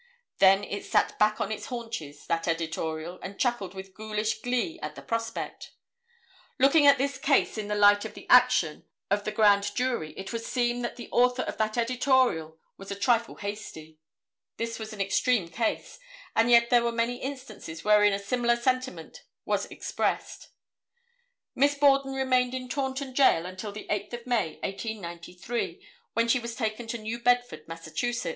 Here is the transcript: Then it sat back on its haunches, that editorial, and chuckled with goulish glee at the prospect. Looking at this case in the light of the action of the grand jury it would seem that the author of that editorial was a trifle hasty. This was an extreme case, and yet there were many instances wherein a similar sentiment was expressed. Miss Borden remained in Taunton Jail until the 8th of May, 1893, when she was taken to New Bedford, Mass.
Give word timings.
Then 0.39 0.63
it 0.63 0.83
sat 0.83 1.19
back 1.19 1.39
on 1.39 1.51
its 1.51 1.67
haunches, 1.67 2.25
that 2.25 2.47
editorial, 2.47 3.19
and 3.21 3.37
chuckled 3.39 3.75
with 3.75 3.93
goulish 3.93 4.41
glee 4.41 4.79
at 4.81 4.95
the 4.95 5.03
prospect. 5.03 5.73
Looking 6.57 6.87
at 6.87 6.97
this 6.97 7.19
case 7.19 7.55
in 7.55 7.67
the 7.67 7.75
light 7.75 8.03
of 8.03 8.15
the 8.15 8.27
action 8.27 8.85
of 9.11 9.25
the 9.25 9.31
grand 9.31 9.75
jury 9.75 10.13
it 10.17 10.33
would 10.33 10.41
seem 10.43 10.81
that 10.81 10.95
the 10.95 11.07
author 11.11 11.43
of 11.43 11.59
that 11.59 11.77
editorial 11.77 12.57
was 12.79 12.89
a 12.89 12.95
trifle 12.95 13.35
hasty. 13.35 13.99
This 14.57 14.79
was 14.79 14.91
an 14.91 14.99
extreme 15.01 15.47
case, 15.49 15.99
and 16.35 16.49
yet 16.49 16.71
there 16.71 16.81
were 16.83 16.91
many 16.91 17.17
instances 17.17 17.83
wherein 17.83 18.11
a 18.11 18.17
similar 18.17 18.55
sentiment 18.55 19.21
was 19.45 19.67
expressed. 19.67 20.47
Miss 21.53 21.75
Borden 21.75 22.15
remained 22.15 22.55
in 22.55 22.69
Taunton 22.69 23.13
Jail 23.13 23.45
until 23.45 23.71
the 23.71 23.85
8th 23.87 24.13
of 24.13 24.25
May, 24.25 24.53
1893, 24.63 25.85
when 26.13 26.27
she 26.27 26.39
was 26.39 26.55
taken 26.55 26.87
to 26.87 26.97
New 26.97 27.19
Bedford, 27.19 27.67
Mass. 27.67 27.87